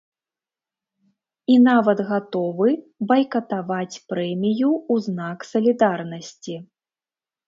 [1.55, 2.69] І нават гатовы
[3.11, 6.57] байкатаваць прэмію ў знак салідарнасці.